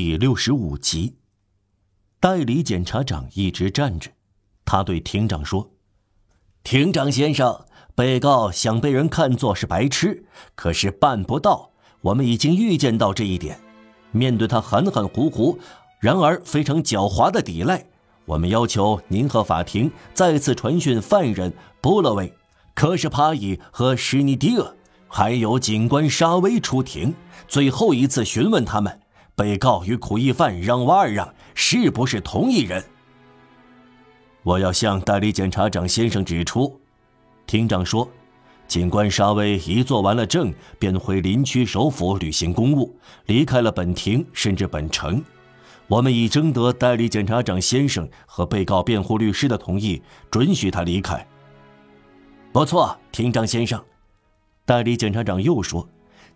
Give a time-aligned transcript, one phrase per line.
[0.00, 1.16] 第六十五集，
[2.20, 4.12] 代理检察长一直站着，
[4.64, 5.72] 他对庭长说
[6.62, 7.64] ：“庭长先生，
[7.96, 10.24] 被告想被人看作是白痴，
[10.54, 11.72] 可是办不到。
[12.02, 13.58] 我们已经预见到这一点。
[14.12, 15.58] 面对他含含糊糊，
[15.98, 17.84] 然而非常狡猾的抵赖，
[18.24, 22.32] 我们要求您和法庭再次传讯犯人波洛维、
[22.72, 24.76] 科什帕伊和施尼迪厄，
[25.08, 27.12] 还有警官沙威出庭，
[27.48, 28.96] 最后一次询问他们。”
[29.38, 32.82] 被告与苦役犯让瓦尔让是不是同一人？
[34.42, 36.80] 我要向代理检察长先生指出，
[37.46, 38.10] 庭长说，
[38.66, 45.22] 警官沙威一做完了证，便回林区首府履行公务，离开了本庭甚至本城。
[45.86, 51.24] 我们已征得代理检察长先生和被告辩护律师的同意，准许他离开。
[52.50, 53.80] 不错，庭长先生，
[54.64, 55.88] 代理检察长又说。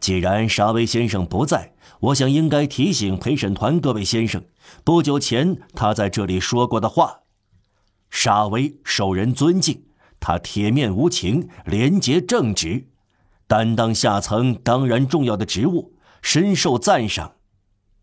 [0.00, 4.42] 既然沙威先生不在，我想应该提醒陪审团各位先生，
[4.84, 7.20] 不久前他在这里说过的话。
[8.10, 9.82] 沙威受人尊敬，
[10.18, 12.86] 他铁面无情，廉洁正直，
[13.46, 17.32] 担当下层当然重要的职务，深受赞赏。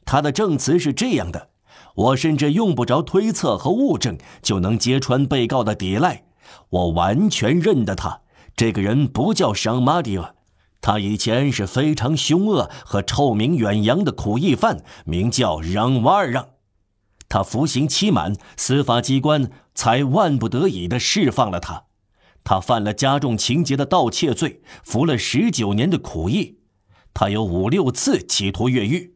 [0.03, 1.49] 他的证词是这样的：
[1.95, 6.25] 我甚至用不着推测和物证，就能揭穿被告的抵赖。
[6.69, 8.21] 我完全认得他，
[8.55, 10.34] 这个人不叫商马迪尔。
[10.86, 16.50] 他以前是非常凶恶和臭名远扬的苦役犯，名叫让瓦尔让。
[17.27, 21.86] 他服刑期满，司法机关才万不得已的释放了他。
[22.44, 26.59] 他犯了加重情节的盗窃罪，服了十九年的苦役。
[27.16, 29.16] 他有五六次企图越狱，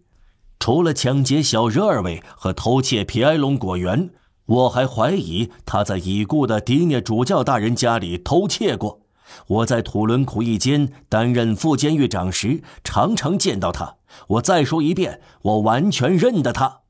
[0.59, 4.09] 除了抢劫小热尔维和偷窃皮埃隆果园，
[4.48, 9.02] 我还怀疑他在已故的迪涅主教大人家里偷窃过。
[9.47, 13.97] 我在土伦苦役监担任副监狱长时，常常见到他。
[14.27, 16.81] 我再说一遍，我完全认得他。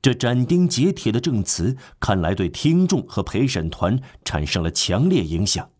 [0.00, 5.70] 这斩钉截铁的证词，看来对听众和陪审团产生了强烈影响。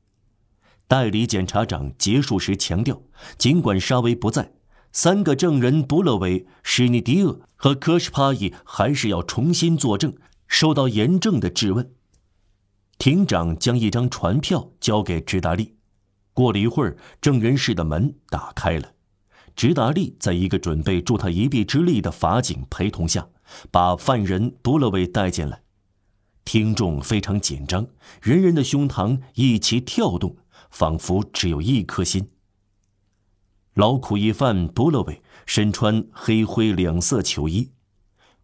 [0.89, 3.01] 代理检察长结束时强调，
[3.37, 4.53] 尽管沙威不在，
[4.91, 10.15] 三个证人布勒维、施尼迪厄和科什帕伊还是要重新作证，
[10.47, 11.93] 受到严正的质问。
[12.99, 15.77] 庭长将一张传票交给直达利。
[16.35, 18.93] 过了一会儿，证人室的门打开了，
[19.55, 23.29] 直达利在一个准备助他一臂之力的法警陪同下，
[23.71, 25.63] 把犯人布勒维带进来。
[26.45, 27.87] 听众非常紧张，
[28.23, 30.37] 人人的胸膛一起跳动，
[30.71, 32.31] 仿佛只有一颗心。
[33.75, 37.71] 劳苦一犯布勒维身穿黑灰两色囚衣，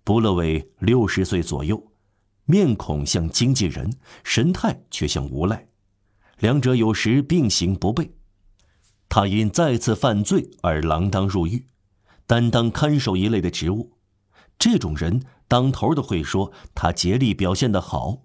[0.05, 1.93] 布勒维六十岁左右。
[2.47, 5.67] 面孔像经纪人，神态却像无赖，
[6.39, 8.11] 两者有时并行不悖。
[9.09, 11.67] 他因再次犯罪而锒铛入狱，
[12.27, 13.93] 担当看守一类的职务。
[14.59, 18.23] 这种人当头的会说他竭力表现的好。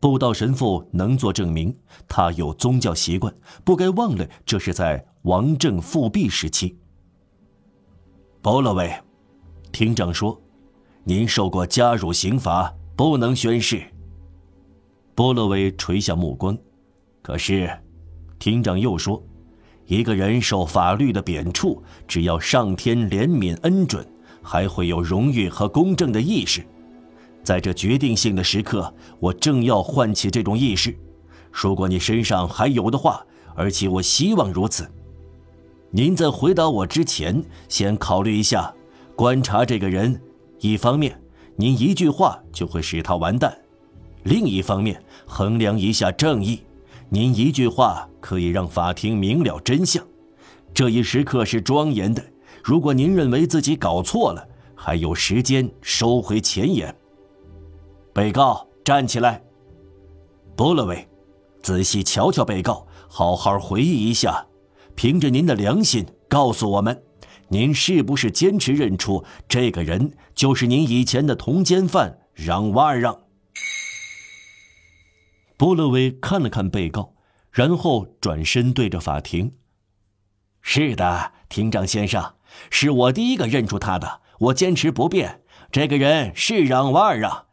[0.00, 3.34] 布道神父能做证明，他有宗教习惯，
[3.64, 6.78] 不该忘了这是在王政复辟时期。
[8.40, 9.02] 波洛维，
[9.72, 10.40] 庭长说
[11.02, 13.80] ：“您受过加辱刑罚。”不能宣誓。
[15.14, 16.58] 波洛维垂下目光，
[17.22, 17.70] 可是，
[18.40, 19.22] 庭长又说
[19.86, 24.04] ：“一个人受法律的贬黜，只要上天怜悯恩准，
[24.42, 26.66] 还会有荣誉和公正的意识。
[27.44, 30.92] 在这决定性的时刻，我正要唤起这种意识。
[31.52, 34.90] 如果你身上还有的话，而且我希望如此，
[35.92, 38.74] 您在回答我之前，先考虑一下，
[39.14, 40.20] 观察这个人，
[40.58, 41.16] 一方面。”
[41.60, 43.52] 您一句话就会使他完蛋。
[44.22, 46.62] 另一方面，衡量一下正义，
[47.08, 50.00] 您一句话可以让法庭明了真相。
[50.72, 52.24] 这一时刻是庄严的。
[52.62, 54.46] 如果您认为自己搞错了，
[54.76, 56.94] 还有时间收回前言。
[58.12, 59.42] 被告站起来。
[60.54, 61.08] 波勒维，
[61.60, 64.46] 仔细瞧瞧被告，好好回忆一下，
[64.94, 67.02] 凭着您的良心告诉我们。
[67.50, 73.22] 您是不是坚持认出这个人就是您以前的同监犯让瓦尔让？
[75.56, 77.14] 布勒维看了看被告，
[77.50, 79.54] 然后转身对着法庭
[80.60, 82.34] ：“是的，庭长先生，
[82.70, 84.20] 是我第一个认出他的。
[84.38, 85.40] 我坚持不变，
[85.72, 87.46] 这个人是让瓦尔让。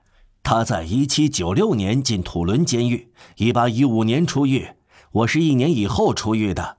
[0.44, 4.68] 他在一七九六年进土伦监狱，一八一五年出狱。
[5.12, 6.78] 我是一年以后出狱的。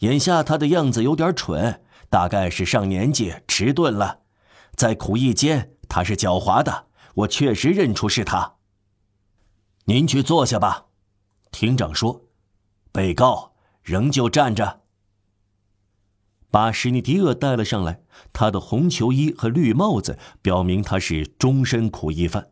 [0.00, 1.80] 眼下他的样子有点蠢。”
[2.12, 4.20] 大概是上年纪迟钝了，
[4.76, 8.56] 在苦役间他是狡猾的，我确实认出是他。
[9.86, 10.88] 您去坐下吧，
[11.50, 12.26] 庭长说。
[12.92, 14.82] 被告仍旧站着。
[16.50, 18.02] 把史尼迪厄带了上来。
[18.34, 22.50] 他的红球衣和绿帽子表明他是终身苦役犯。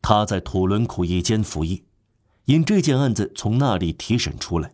[0.00, 1.84] 他在土伦苦役监服役，
[2.44, 4.72] 因这件案子从那里提审出来。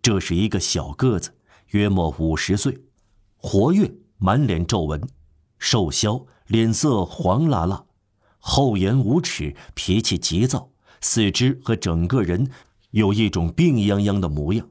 [0.00, 1.36] 这是一个小个子，
[1.68, 2.80] 约莫五十岁，
[3.42, 5.08] 活跃，满脸皱纹，
[5.58, 7.86] 瘦削，脸色黄辣辣，
[8.38, 10.70] 厚颜无耻，脾气急躁，
[11.00, 12.50] 四肢和整个人
[12.90, 14.68] 有一种病殃殃的模样，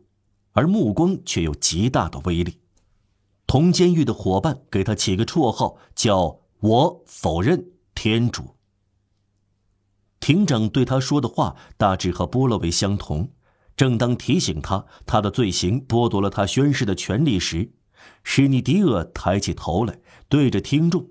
[0.51, 2.59] 而目光却有极大的威力。
[3.47, 8.55] 同监狱的伙伴给他起个绰号，叫我否认天主。
[10.19, 13.31] 庭长对他说的话大致和波洛维相同。
[13.75, 17.71] 正当提醒他他的罪行剥夺了他宣誓的权利时，
[18.23, 21.07] 史尼迪厄抬起头来，对着听众。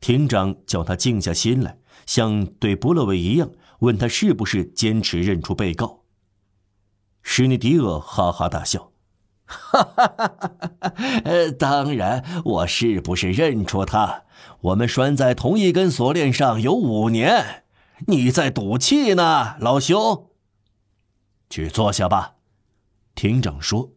[0.00, 6.04] 庭长叫他静下心来，像对波洛维一样，问他是不是坚持认出被告。
[7.22, 8.92] 史尼迪厄哈哈大笑。
[9.50, 10.94] 哈哈哈哈哈！
[11.24, 14.24] 呃，当然，我是不是认出他？
[14.60, 17.64] 我们拴在同一根锁链上有五年，
[18.06, 20.28] 你在赌气呢，老兄。
[21.48, 22.34] 去坐下吧，
[23.14, 23.92] 庭长说。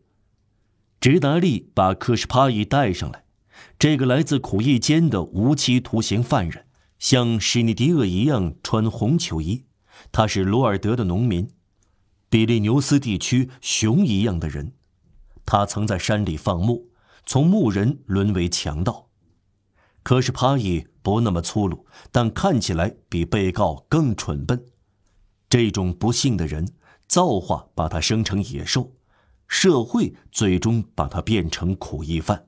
[1.01, 3.23] 直达利把科什帕伊带上来。
[3.79, 6.67] 这个来自苦役监的无期徒刑犯人，
[6.99, 9.65] 像史尼迪厄一样穿红球衣。
[10.11, 11.49] 他是罗尔德的农民，
[12.29, 14.73] 比利牛斯地区熊一样的人。
[15.43, 16.91] 他曾在山里放牧，
[17.25, 19.09] 从牧人沦为强盗。
[20.03, 24.63] 可是帕伊不那么粗鲁，但看起来比被告更蠢笨。
[25.49, 26.67] 这种不幸的人，
[27.07, 28.91] 造化把他生成野兽，
[29.51, 32.47] 社会最终把他变成苦役犯。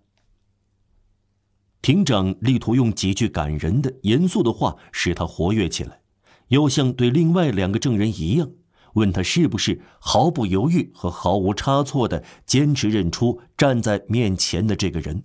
[1.81, 6.00] 庭长力图用几句感人的、严肃的话使他活跃起来，
[6.47, 8.50] 又像对另外两个证人一样。
[8.94, 15.23] 问他是不是毫不犹豫和毫无差错的坚持认出站在面前的这个人？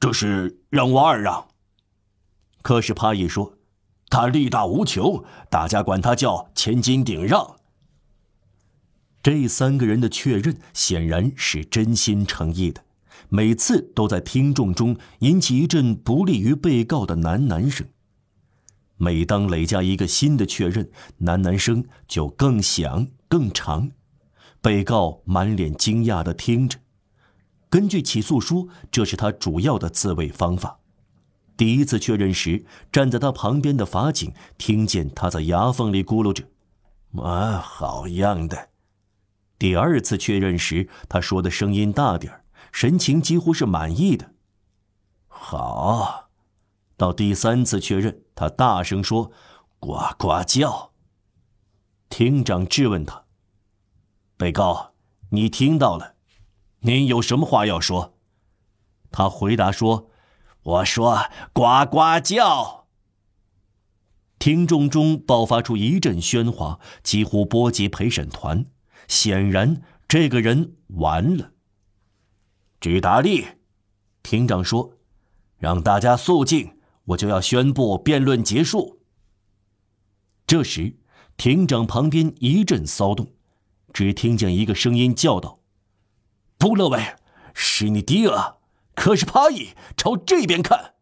[0.00, 1.46] 这是让瓦二让。
[2.62, 3.56] 可是帕伊说，
[4.08, 7.59] 他力大无穷，大家管他叫千斤顶让。
[9.22, 12.82] 这三个人的确认显然是真心诚意的，
[13.28, 17.86] 每次都在听众中引起一阵不利于被告的喃喃声。
[18.96, 20.90] 每当累加一个新的确认，
[21.20, 23.90] 喃喃声就更响更长。
[24.62, 26.78] 被告满脸惊讶地听着。
[27.70, 30.80] 根据起诉书，这是他主要的自卫方法。
[31.56, 36.44] 第一次确认时，站在他旁边的法警听见他在牙缝里咕噜着
[37.22, 38.68] ：“啊，好样的！”
[39.60, 44.32] 第二次确认时，他说的声音大点儿，神情几乎是满意的。
[45.28, 46.30] 好。
[46.96, 49.32] 到第三次确认，他大声说
[49.78, 50.92] ：“呱呱叫。”
[52.08, 53.24] 庭长质问他
[54.36, 54.94] ：“被告，
[55.30, 56.14] 你听到了？
[56.80, 58.18] 您有什么话要说？”
[59.12, 60.10] 他回答说
[60.62, 62.86] ：“我说呱呱叫。”
[64.38, 68.64] 听众中爆发出一阵喧哗，几乎波及陪审团。
[69.10, 71.50] 显然，这个人完了。
[72.78, 73.44] 直达利，
[74.22, 74.98] 庭长说
[75.58, 76.78] ：“让大家肃静。”
[77.10, 79.00] 我就要宣布辩论结束。
[80.46, 80.96] 这时，
[81.36, 83.32] 庭长旁边一阵骚动，
[83.92, 85.58] 只听见一个声音叫道
[86.56, 87.16] ：“布勒维，
[87.52, 88.60] 是你迪厄，
[88.94, 90.94] 可是帕伊，朝这边看。”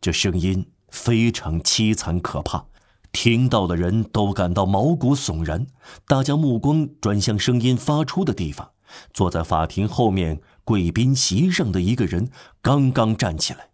[0.00, 2.66] 这声音非常凄惨可怕，
[3.12, 5.66] 听到的人都感到毛骨悚然。
[6.06, 8.70] 大家目光转向声音发出的地方，
[9.12, 13.68] 坐在法庭后面贵宾席上的一个人刚刚站起来。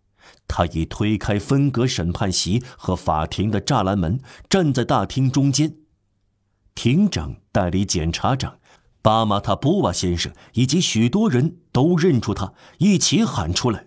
[0.47, 5.77] 他已推开分隔审判席和法庭的栅栏门，站在大厅中间。
[6.75, 8.59] 庭长、代理检察长、
[9.03, 13.87] 巴马塔波瓦先生以及许多人都认出他，一起喊出来：“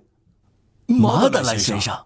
[0.86, 2.06] 马德兰先生。”